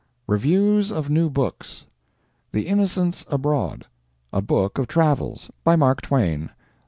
REVIEWS 0.25 0.91
OF 0.91 1.11
NEW 1.11 1.29
BOOKS 1.29 1.85
The 2.53 2.65
Innocents 2.67 3.23
Abroad. 3.29 3.85
A 4.33 4.41
Book 4.41 4.79
of 4.79 4.87
Travels. 4.87 5.51
By 5.63 5.75
Mark 5.75 6.01
Twain. 6.01 6.49